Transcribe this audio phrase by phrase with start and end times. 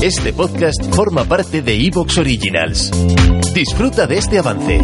[0.00, 2.92] Este podcast forma parte de Evox Originals.
[3.52, 4.80] Disfruta de este avance.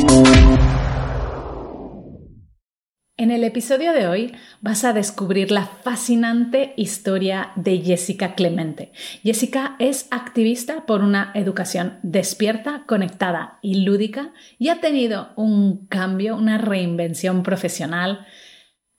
[3.17, 8.91] En el episodio de hoy vas a descubrir la fascinante historia de Jessica Clemente.
[9.23, 16.35] Jessica es activista por una educación despierta, conectada y lúdica y ha tenido un cambio,
[16.37, 18.27] una reinvención profesional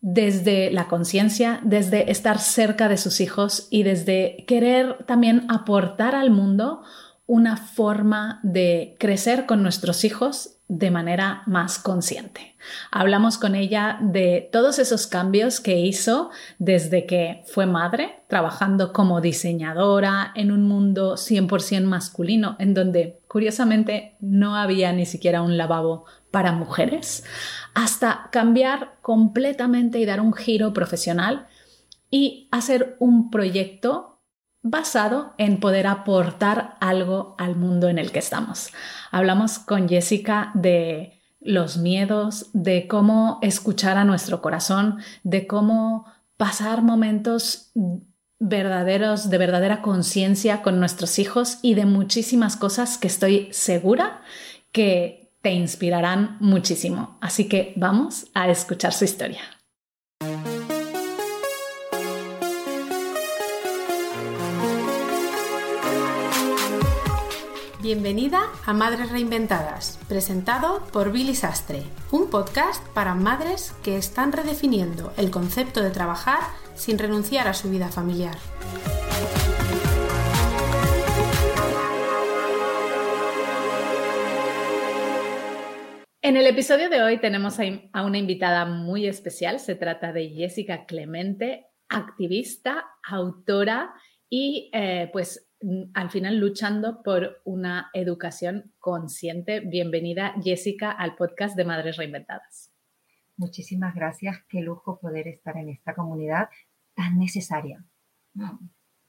[0.08, 6.30] desde la conciencia, desde estar cerca de sus hijos y desde querer también aportar al
[6.30, 6.84] mundo
[7.26, 12.56] una forma de crecer con nuestros hijos de manera más consciente.
[12.92, 19.22] Hablamos con ella de todos esos cambios que hizo desde que fue madre, trabajando como
[19.22, 26.06] diseñadora en un mundo 100% masculino, en donde curiosamente no había ni siquiera un lavabo
[26.30, 27.24] para mujeres,
[27.76, 31.48] hasta cambiar completamente y dar un giro profesional
[32.10, 34.22] y hacer un proyecto
[34.64, 38.72] basado en poder aportar algo al mundo en el que estamos.
[39.12, 46.06] Hablamos con Jessica de los miedos, de cómo escuchar a nuestro corazón, de cómo
[46.38, 47.72] pasar momentos
[48.40, 54.22] verdaderos, de verdadera conciencia con nuestros hijos y de muchísimas cosas que estoy segura
[54.72, 57.20] que te inspirarán muchísimo.
[57.22, 59.42] Así que vamos a escuchar su historia.
[67.80, 75.14] Bienvenida a Madres Reinventadas, presentado por Billy Sastre, un podcast para madres que están redefiniendo
[75.16, 76.40] el concepto de trabajar
[76.74, 78.36] sin renunciar a su vida familiar.
[86.26, 87.60] En el episodio de hoy tenemos
[87.94, 89.60] a una invitada muy especial.
[89.60, 93.94] Se trata de Jessica Clemente, activista, autora
[94.28, 95.52] y eh, pues
[95.94, 99.60] al final luchando por una educación consciente.
[99.60, 102.74] Bienvenida Jessica al podcast de Madres Reinventadas.
[103.38, 104.38] Muchísimas gracias.
[104.50, 106.50] Qué lujo poder estar en esta comunidad
[106.96, 107.86] tan necesaria.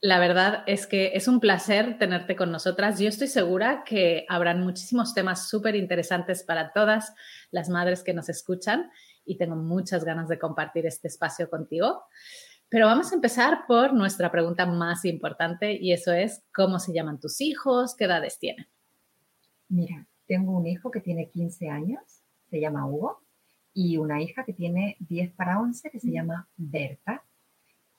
[0.01, 2.99] La verdad es que es un placer tenerte con nosotras.
[3.01, 7.15] Yo estoy segura que habrán muchísimos temas súper interesantes para todas
[7.51, 8.91] las madres que nos escuchan
[9.25, 12.05] y tengo muchas ganas de compartir este espacio contigo.
[12.69, 17.19] Pero vamos a empezar por nuestra pregunta más importante y eso es, ¿cómo se llaman
[17.19, 17.95] tus hijos?
[17.97, 18.67] ¿Qué edades tienen?
[19.69, 22.03] Mira, tengo un hijo que tiene 15 años,
[22.51, 23.23] se llama Hugo,
[23.73, 27.25] y una hija que tiene 10 para 11 que se llama Berta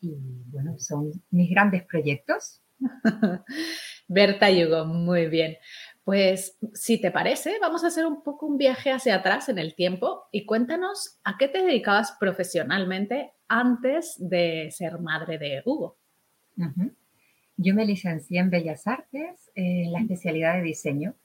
[0.01, 0.15] y
[0.47, 2.61] bueno, son mis grandes proyectos.
[4.07, 5.57] Berta y Hugo, muy bien.
[6.03, 9.75] Pues si te parece, vamos a hacer un poco un viaje hacia atrás en el
[9.75, 15.97] tiempo y cuéntanos a qué te dedicabas profesionalmente antes de ser madre de Hugo.
[17.57, 21.15] Yo me licencié en Bellas Artes en la especialidad de diseño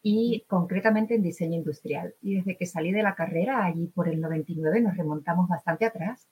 [0.00, 2.14] y concretamente en diseño industrial.
[2.22, 6.28] Y desde que salí de la carrera, allí por el 99, nos remontamos bastante atrás,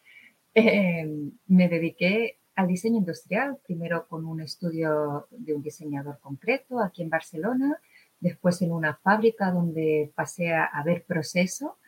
[0.55, 7.03] Em, me dediqué al diseño industrial, primero con un estudio de un diseñador concreto aquí
[7.03, 7.81] en Barcelona,
[8.21, 11.79] después en una fábrica donde pasé a, ver proceso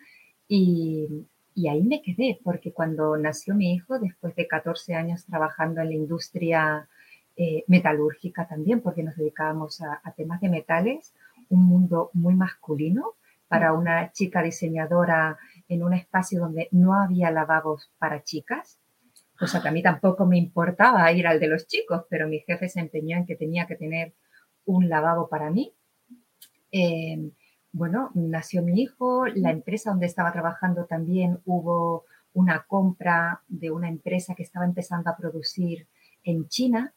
[0.49, 1.09] y,
[1.69, 5.95] ahí me quedé, porque cuando nació mi hijo, después de 14 años trabajando en la
[5.95, 6.89] industria
[7.37, 11.15] eh, metalúrgica también, porque nos dedicábamos a, a temas de metales,
[11.51, 13.15] un mundo muy masculino
[13.47, 15.39] para una chica diseñadora
[15.69, 18.79] en un espacio donde no había lavabos para chicas,
[19.39, 22.69] cosa que a mí tampoco me importaba ir al de los chicos, pero mi jefe
[22.69, 24.15] se empeñó en que tenía que tener
[24.65, 25.75] un lavabo para mí.
[26.71, 27.33] Em,
[27.73, 33.89] bueno, nació mi hijo, la empresa donde estaba trabajando también hubo una compra de una
[33.89, 35.87] empresa que estaba empezando a producir
[36.23, 36.95] en China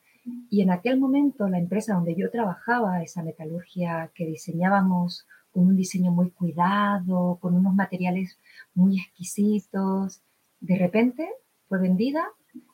[0.50, 5.76] y en aquel momento la empresa donde yo trabajaba, esa metalurgia que diseñábamos con un
[5.76, 8.38] diseño muy cuidado, con unos materiales
[8.76, 10.22] muy exquisitos.
[10.60, 11.28] De repente
[11.68, 12.24] fue vendida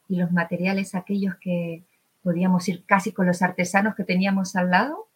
[0.09, 1.85] y los materiales aquellos que
[2.23, 5.07] podíamos ir casi con los artesanos que teníamos al lado,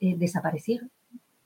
[0.00, 0.90] eh, desaparecieron.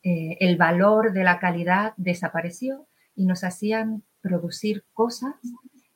[0.05, 2.87] Eh, el valor de la calidad desapareció
[3.17, 5.35] y nos hacían producir cosas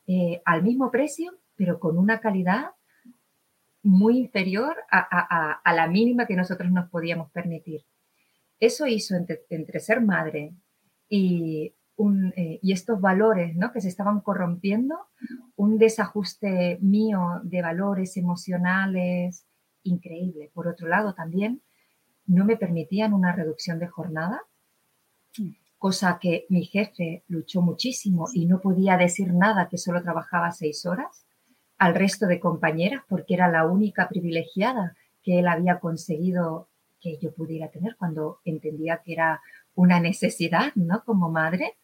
[0.08, 2.70] eh, al mismo precio, pero con una calidad
[3.84, 7.82] muy inferior a la mínima que nosotros nos podíamos permitir.
[8.62, 10.54] Eso hizo entre, ser madre
[11.08, 11.74] y,
[12.36, 13.72] eh, y estos valores ¿no?
[13.72, 14.94] que se estaban corrompiendo,
[15.56, 19.44] un desajuste mío de valores emocionales
[19.82, 20.52] increíble.
[20.54, 21.60] Por otro lado, también
[22.24, 24.40] no me permitían una reducción de jornada,
[25.78, 30.86] cosa que mi jefe luchó muchísimo y no podía decir nada que solo trabajaba seis
[30.86, 31.26] horas
[31.78, 36.68] al resto de compañeras porque era la única privilegiada que él había conseguido
[37.02, 39.40] que yo pudiera tener cuando entendía que era
[39.74, 41.02] una necesidad, ¿no?
[41.04, 41.76] Como madre.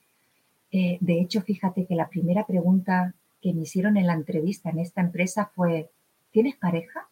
[0.71, 4.79] Eh, de hecho, fíjate que la primera pregunta que me hicieron en la entrevista en
[4.79, 5.91] esta empresa fue,
[6.31, 7.09] ¿tienes pareja?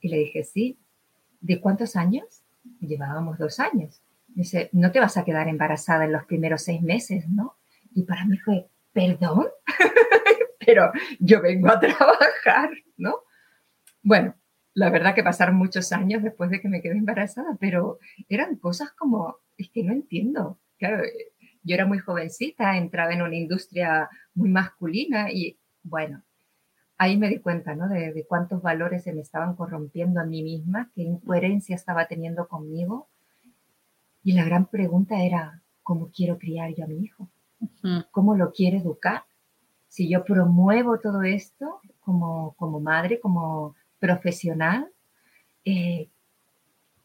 [0.00, 0.78] Y le dije, sí.
[1.40, 2.42] ¿De cuántos años?
[2.80, 4.00] Llevábamos dos años.
[4.28, 7.56] dice, no te vas a quedar embarazada en los primeros seis meses, ¿no?
[7.94, 9.46] Y para mí fue, ¿perdón?
[10.64, 10.90] Pero
[11.20, 13.18] yo vengo a trabajar, ¿no?
[14.02, 14.34] Bueno,
[14.74, 17.98] la verdad que pasaron muchos años después de que me quedé embarazada, pero
[18.28, 20.58] eran cosas como, es que no entiendo.
[20.78, 21.02] Claro,
[21.62, 26.24] yo era muy jovencita, entraba en una industria muy masculina y bueno,
[26.98, 27.88] ahí me di cuenta, ¿no?
[27.88, 32.48] De, de, cuántos valores se me estaban corrompiendo a mí misma, qué incoherencia estaba teniendo
[32.48, 33.08] conmigo.
[34.24, 37.30] Y la gran pregunta era, ¿cómo quiero criar yo a mi hijo?
[38.10, 39.24] ¿Cómo lo quiero educar?
[39.86, 44.88] Si yo promuevo todo esto como, como madre, como profesional,
[45.64, 46.08] eh,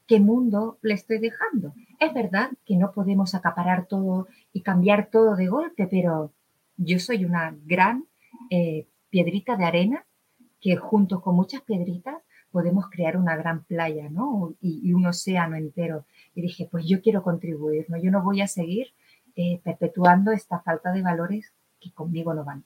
[0.07, 1.73] ¿qué mundo le estoy dejando?
[1.99, 6.33] Es verdad que no podemos acaparar todo y cambiar todo de golpe, pero
[6.77, 8.05] yo soy una gran
[8.49, 10.05] eh, piedrita de arena
[10.61, 12.15] que junto con muchas piedritas
[12.51, 14.55] podemos crear una gran playa, ¿no?
[14.61, 16.05] Y, un océano entero.
[16.33, 17.97] Y dije, pues yo quiero contribuir, ¿no?
[17.97, 18.87] Yo no voy a seguir
[19.35, 22.63] eh, perpetuando esta falta de valores que conmigo no van.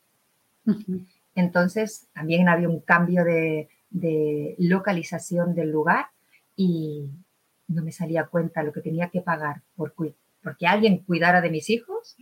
[1.35, 6.07] Entonces, también había un cambio de, de localización del lugar
[6.55, 7.09] y
[7.67, 9.93] no me salía cuenta lo que tenía que pagar por
[10.43, 12.17] porque alguien cuidara de mis hijos.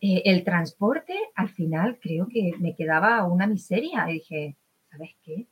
[0.00, 4.08] Eh, el transporte, al final, creo que me quedaba una miseria.
[4.08, 4.56] Y dije,
[4.90, 5.46] ¿sabes qué?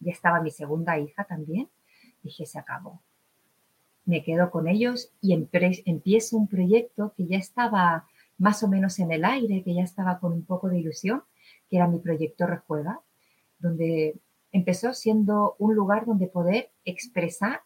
[0.00, 1.70] Ya estaba mi segunda hija también.
[2.22, 3.00] Dije, se acabó.
[4.04, 9.12] Me quedo con ellos y empiezo un proyecto que ya estaba más o menos en
[9.12, 11.22] el aire, que ya estaba con un poco de ilusión,
[11.70, 13.00] que era mi proyecto Rejuega,
[13.60, 14.16] donde
[14.52, 17.62] empezó siendo un lugar donde poder expresar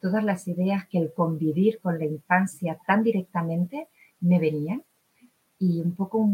[0.00, 3.88] todas las ideas que el convivir con la infancia tan directamente
[4.20, 4.84] me venían.
[5.58, 6.30] Y un poco,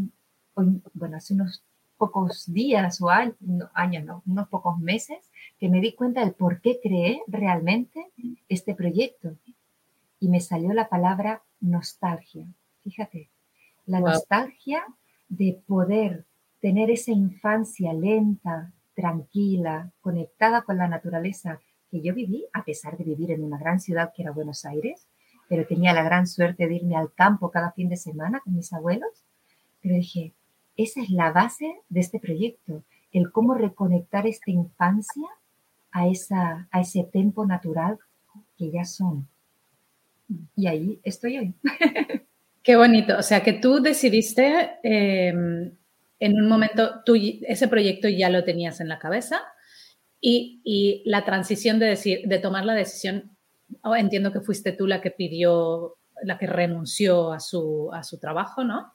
[0.92, 1.64] bueno, hace unos
[1.96, 6.80] pocos días o años, no, unos pocos meses, que me di cuenta del por qué
[6.82, 8.10] creé realmente
[8.48, 9.36] este proyecto.
[10.20, 12.46] Y me salió la palabra nostalgia.
[12.82, 13.30] Fíjate,
[13.86, 14.84] la nostalgia
[15.28, 16.26] de poder
[16.60, 21.60] tener esa infancia lenta, tranquila, conectada con la naturaleza
[21.90, 25.06] que yo viví, a pesar de vivir en una gran ciudad que era Buenos Aires,
[25.48, 28.72] pero tenía la gran suerte de irme al campo cada fin de semana con mis
[28.72, 29.24] abuelos.
[29.82, 30.32] Pero dije,
[30.76, 32.82] esa es la base de este proyecto,
[33.12, 35.28] el cómo reconectar esta infancia
[35.92, 37.98] a, esa, a ese tempo natural
[38.56, 39.28] que ya son.
[40.56, 41.54] Y ahí estoy hoy.
[42.62, 43.18] Qué bonito.
[43.18, 45.72] O sea, que tú decidiste em,
[46.24, 49.42] en un momento, tú ese proyecto ya lo tenías en la cabeza
[50.20, 53.36] y, la transición de, decir, de tomar la decisión,
[53.82, 58.18] oh, entiendo que fuiste tú la que pidió, la que renunció a su, a su
[58.18, 58.94] trabajo, ¿no?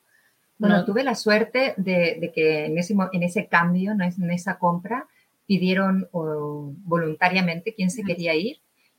[0.57, 5.07] Bueno, tuve la suerte de, que en ese, en ese cambio, en esa compra,
[5.45, 8.57] pidieron voluntariamente quién se quería ir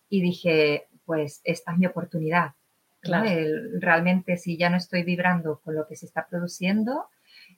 [0.08, 2.52] y dije, pues esta es mi oportunidad.
[3.02, 7.08] realmente si ya no estoy vibrando con lo que se está produciendo,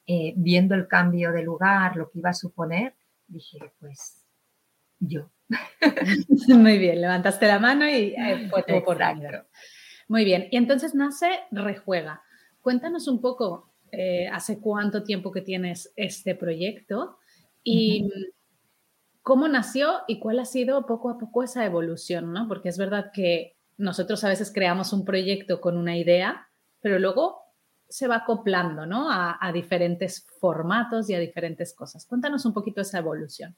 [0.06, 2.94] eh, viendo el cambio de lugar, lo que iba a suponer,
[3.26, 4.24] dije, pues
[4.98, 5.30] yo.
[6.48, 9.46] Muy bien, levantaste la mano y eh, fue tu oportunidad.
[10.08, 12.22] Muy bien, y entonces nace Rejuega.
[12.60, 17.18] Cuéntanos un poco, eh, ¿hace cuánto tiempo que tienes este proyecto?
[17.64, 18.10] Y
[19.22, 22.48] cómo nació y cuál ha sido poco a poco esa evolución, ¿no?
[22.48, 26.48] Porque es verdad que nosotros a veces creamos un proyecto con una idea,
[26.80, 27.41] pero luego
[27.92, 29.10] se va acoplando ¿no?
[29.10, 32.06] a, diferentes formatos y a diferentes cosas.
[32.06, 33.54] Cuéntanos un poquito esa evolución.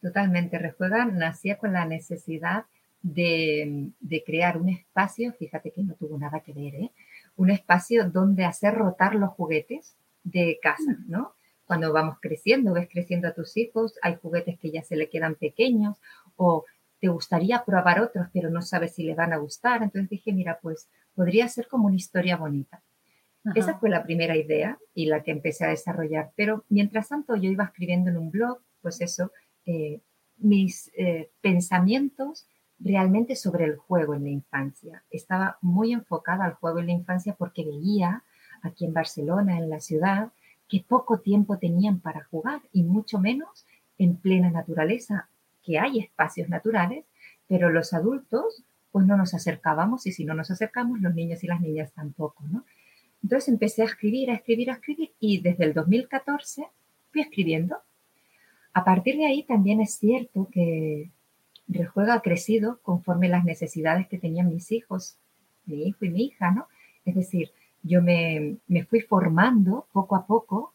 [0.00, 0.58] Totalmente.
[0.58, 2.64] Rejuega nacía con la necesidad
[3.02, 3.92] de,
[4.24, 6.92] crear un espacio, fíjate que no tuvo nada que ver, ¿eh?
[7.36, 11.34] un espacio donde hacer rotar los juguetes de casa, ¿no?
[11.66, 15.34] Cuando vamos creciendo, ves creciendo a tus hijos, hay juguetes que ya se le quedan
[15.34, 15.98] pequeños
[16.36, 16.64] o
[17.00, 19.82] te gustaría probar otros, pero no sabes si le van a gustar.
[19.82, 22.82] Entonces dije, mira, pues podría ser como una historia bonita.
[23.54, 26.32] Esa fue la primera idea y la que empecé a desarrollar.
[26.34, 29.32] Pero mientras tanto yo iba escribiendo en un blog, pues eso,
[29.66, 30.00] eh,
[30.38, 32.46] mis eh, pensamientos
[32.78, 35.04] realmente sobre el juego en la infancia.
[35.10, 38.24] Estaba muy enfocada al juego en la infancia porque veía
[38.62, 40.32] aquí en Barcelona, en la ciudad,
[40.68, 43.66] que poco tiempo tenían para jugar y mucho menos
[43.98, 45.28] en plena naturaleza,
[45.62, 47.04] que hay espacios naturales,
[47.46, 51.46] pero los adultos pues no nos acercábamos y si no nos acercamos los niños y
[51.46, 52.64] las niñas tampoco, ¿no?
[53.24, 56.66] Entonces empecé a escribir, a escribir, a escribir y desde el 2014
[57.10, 57.78] fui escribiendo.
[58.74, 61.10] A partir de ahí también es cierto que
[61.66, 65.16] Rejuega ha crecido conforme las necesidades que tenían mis hijos,
[65.64, 66.68] mi hijo y mi hija, ¿no?
[67.06, 67.50] Es decir,
[67.82, 68.58] yo me,
[68.90, 70.74] fui formando poco a poco,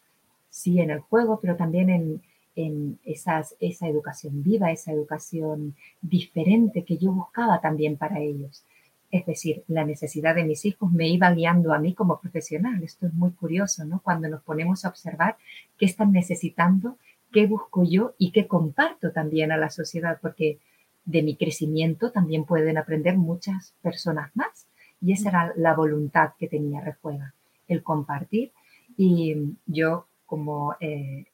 [0.49, 2.21] sí, en el juego, pero también en,
[2.55, 8.63] en esa educación viva, esa educación diferente que yo buscaba también para ellos.
[9.11, 12.83] Es decir, la necesidad de mis hijos me iba guiando a mí como profesional.
[12.83, 14.01] Esto es muy curioso, ¿no?
[14.01, 15.37] Cuando nos ponemos a observar
[15.77, 16.97] qué están necesitando,
[17.31, 20.59] qué busco yo y qué comparto también a la sociedad, porque
[21.05, 24.67] de mi crecimiento también pueden aprender muchas personas más.
[25.01, 27.33] Y esa era la voluntad que tenía Rejuega,
[27.67, 28.51] el compartir.
[28.95, 31.25] Y yo, como eh,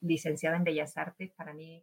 [0.00, 1.82] licenciada en Bellas Artes, para mí